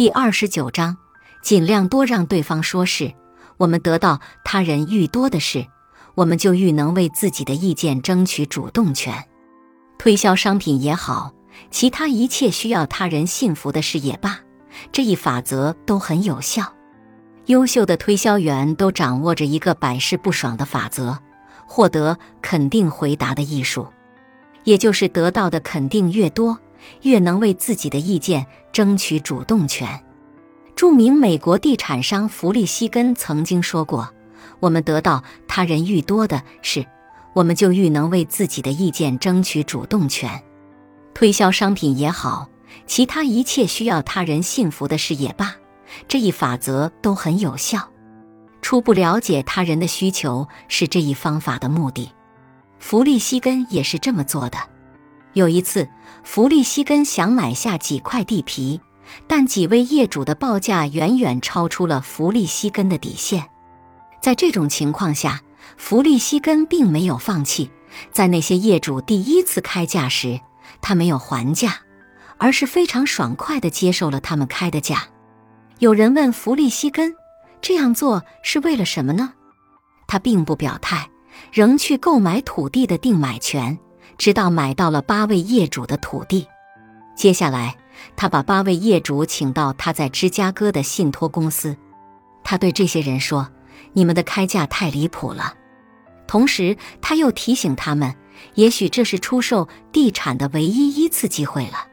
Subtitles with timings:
[0.00, 0.96] 第二十九章，
[1.42, 3.12] 尽量多让对方说是。
[3.58, 5.66] 我们得到他人愈多的事，
[6.14, 9.26] 我们就愈能为自己的意见争取主动权。
[9.98, 11.34] 推销商品也好，
[11.70, 14.38] 其他一切需要他人信服的事也罢，
[14.90, 16.72] 这一法则都很有效。
[17.44, 21.18] 优秀的推销员都掌握着一个百试不爽的法则：
[21.66, 23.86] 获得肯定回答的艺术，
[24.64, 26.58] 也就是得到的肯定越多，
[27.02, 30.02] 越能为自己的意见争取主动权。
[30.76, 34.14] 著名美国地产商弗利西根曾经说过
[34.60, 36.86] ：“我们得到他人愈多的是，
[37.34, 40.42] 我们就愈能为自己的意见争取主动权。
[41.12, 42.48] 推销商品也好，
[42.86, 45.54] 其他一切需要他人信服的事也罢，
[46.08, 47.90] 这一法则都很有效。
[48.62, 52.10] 初步了解他人的需求是这一方法的目的。
[52.78, 54.56] 弗利西根也是这么做的。
[55.32, 55.88] 有一次，
[56.22, 58.80] 弗利西根想买下几块地皮。”
[59.26, 63.44] 但几位业主的报价远远超出了弗利西根的底线，
[64.22, 65.40] 在这种情况下，
[65.76, 67.68] 弗利西根并没有放弃。
[68.12, 70.40] 在那些业主第一次开价时，
[70.80, 71.80] 他没有还价，
[72.38, 75.08] 而是非常爽快地接受了他们开的价。
[75.80, 77.12] 有人问弗利西根，
[77.60, 79.32] 这样做是为了什么呢？
[80.06, 81.10] 他并不表态，
[81.50, 83.76] 仍去购买土地的定买权，
[84.18, 86.46] 直到买到了八位业主的土地。
[87.14, 87.76] 接下来。
[88.16, 91.76] 他把八位业主请到他在芝加哥的信托公司，
[92.42, 93.46] 他对这些人说
[93.92, 95.54] ：“你们的开价太离谱了。”
[96.26, 98.14] 同时，他又提醒他们，
[98.54, 101.86] 也许这是出售地产的唯一一次机会了。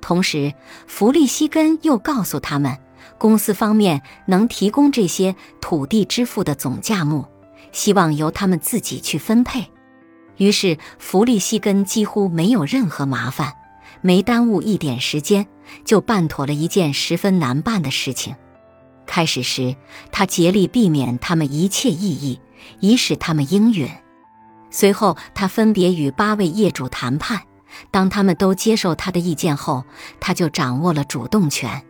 [0.00, 0.52] 同时，
[0.88, 2.76] 弗利西根又告诉他们，
[3.16, 7.24] 公司方面能提供这些土地支付的总价目，
[7.70, 9.70] 希望由他们自己去分配。
[10.36, 13.52] 于是，弗利西根几乎没有任何麻烦。
[14.00, 15.46] 没耽误一点时间，
[15.84, 18.34] 就办妥了一件十分难办的事情。
[19.06, 19.76] 开始时，
[20.12, 22.40] 他竭力避免他们一切异议，
[22.80, 23.88] 以使他们应允。
[24.70, 27.40] 随后，他分别与八位业主谈判。
[27.90, 29.84] 当他们都接受他的意见后，
[30.20, 31.82] 他就掌握了主动权。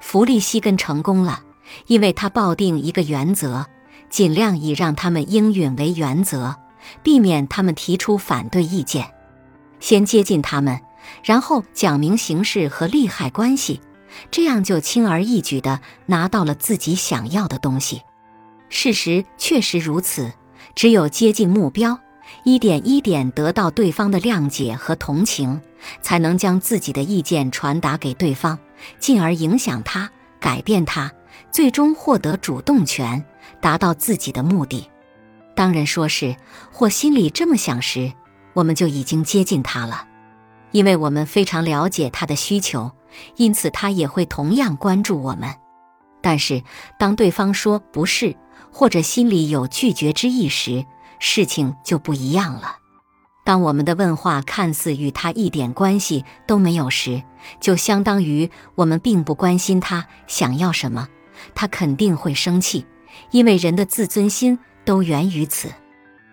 [0.00, 1.42] 弗利西根成功了，
[1.86, 3.66] 因为他抱定一个原则：
[4.08, 6.56] 尽量以让他们应允为原则，
[7.02, 9.12] 避免他们提出反对意见。
[9.78, 10.80] 先接近他们。
[11.24, 13.80] 然后讲明形势和利害关系，
[14.30, 18.02] 这样就轻而易举地拿到了自己想要的东西。
[18.68, 20.32] 事实确实如此，
[20.74, 21.98] 只有接近目标，
[22.44, 25.60] 一点一点得到对方的谅解和同情，
[26.02, 28.58] 才能将自己的意见传达给对方，
[29.00, 31.10] 进而影响他、改变他，
[31.50, 33.24] 最终获得主动权，
[33.60, 34.88] 达到自己的目的。
[35.60, 36.36] 当人说是
[36.72, 38.14] 或心里这么想时，
[38.54, 40.06] 我们就已经接近他了。
[40.70, 42.90] 因为我们非常了解他的需求，
[43.36, 45.54] 因此他也会同样关注我们。
[46.22, 46.62] 但是，
[46.98, 48.34] 当对方说不是，
[48.72, 50.86] 或者心里有拒绝之意时，
[51.18, 52.76] 事情就不一样了。
[53.44, 57.22] 当我们的问话看似与他一点关系都没有时，
[57.60, 61.06] 就相当于我们并不关心他想要什么，
[61.54, 62.86] 他肯定会生气，
[63.30, 64.58] 因为人的自尊心
[64.90, 65.68] 都源于此。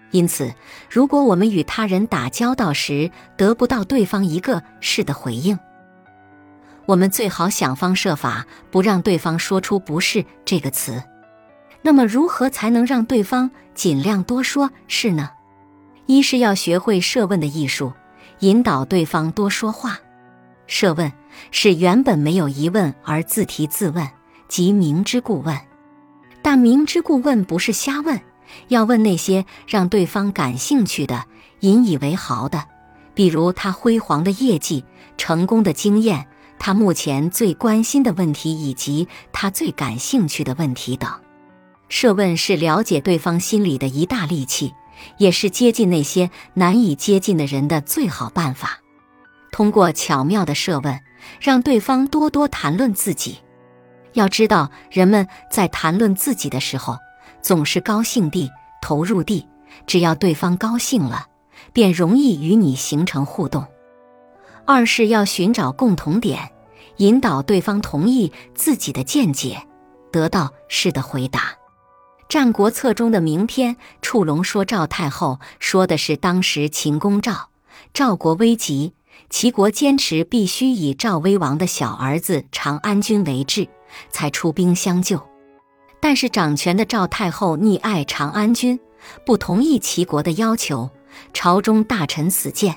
[0.09, 0.51] 因此，
[0.89, 5.59] 如果我们与他人打交道时得不到对方一个“是”的回应，
[6.87, 11.03] 我们最好想方设法不让对方说出“不是”这个词。
[11.83, 15.29] 那么，如何才能让对方尽量多说“是”呢？
[16.07, 17.93] 一是要学会设问的艺术，
[18.39, 19.99] 引导对方多说话。
[20.65, 21.11] 设问
[21.51, 24.07] 是原本没有疑问而自提自问，
[24.47, 25.55] 即明知故问。
[26.41, 28.19] 但明知故问不是瞎问。
[28.67, 31.25] 要问那些让对方感兴趣的、
[31.61, 32.63] 引以为豪的，
[33.13, 34.83] 比如他辉煌的业绩、
[35.17, 36.27] 成功的经验、
[36.59, 41.09] 他目前最关心的问题以及他最感兴趣的问题等。
[41.89, 44.73] 设问是了解对方心里的一大利器，
[45.17, 48.79] 也是接近那些难以接近的人的最好办法。
[49.51, 50.99] 通过巧妙的设问，
[51.39, 53.39] 让对方多多谈论自己。
[54.13, 56.97] 要知道，人们在谈论自己的时候。
[57.47, 58.51] 总是高兴地
[58.81, 59.47] 投入地，
[59.85, 61.27] 只要对方高兴了，
[61.71, 63.65] 便容易与你形成互动。
[64.65, 66.51] 二是要寻找共同点，
[66.97, 69.65] 引导对方同意自己的见解，
[70.11, 71.39] 得到是的回答。
[72.27, 77.47] 《战国策》中的名篇，触龙说赵太后，说的是当时秦公赵，
[77.93, 78.91] 赵国危急，
[79.29, 83.69] 齐国坚持必须以赵威王的小儿子长安君为质，
[84.09, 85.25] 才出兵相救。
[85.99, 88.79] 但是掌权的赵太后溺爱长安君，
[89.25, 90.89] 不同意齐国的要求，
[91.33, 92.75] 朝中大臣死谏，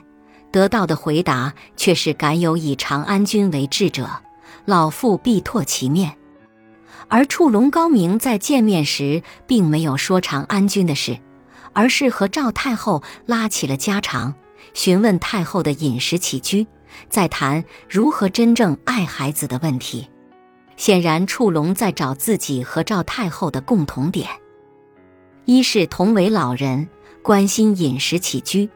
[0.51, 4.09] 得到的回答却是敢有以长安君为质者，
[4.65, 6.17] 老妇必唾其面。
[7.09, 11.19] 而触龙高明在见面时，并没有说长安君的事，
[11.73, 14.35] 而是和赵太后拉起了家常，
[14.75, 16.67] 询问太后的饮食起居，
[17.09, 20.09] 在谈如何真正爱孩子的问题。
[20.81, 24.27] 显然，触龙在找自己和赵太后的共同点：
[25.45, 26.89] 一是同为老人，
[27.21, 28.67] 关心饮食起居；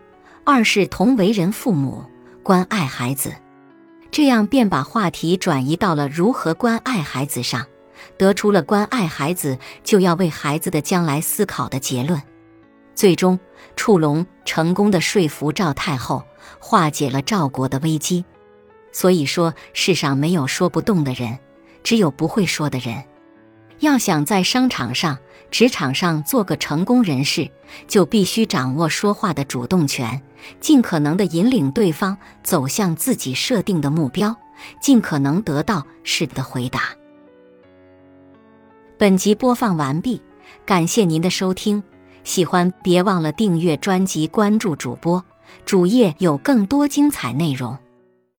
[0.45, 2.05] 二是同为人父母，
[2.43, 3.35] 关爱孩子。
[4.11, 7.65] 这样便把话题转移到了如何关爱孩子上。
[8.19, 12.21] 得出了关爱孩子就要为孩子的将来思考的结论，
[12.95, 13.41] 最终
[13.77, 16.23] 触龙成功的说服赵太后，
[16.59, 18.27] 化解了赵国的危机。
[18.93, 21.39] 所以说，世上没有说不动的人，
[21.85, 23.05] 只有不会说的人。
[23.81, 25.19] 要想在商场上、
[25.51, 27.51] 职场上做个成功人士，
[27.87, 30.23] 就必须掌握说话的主动权，
[30.59, 34.35] 尽可能的引领对方走向自己设定的目标，
[34.81, 36.97] 尽可能得到是的回答。
[38.97, 40.23] 本集播放完毕，
[40.65, 41.83] 感谢您的收听。
[42.23, 45.23] 喜欢别忘了订阅专辑、关注主播，
[45.67, 47.77] 主页有更多精彩内容。